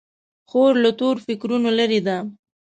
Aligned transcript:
خور 0.49 0.73
له 0.83 0.91
تور 0.99 1.15
فکرونو 1.25 1.69
لیرې 1.77 1.99
ده. 2.07 2.17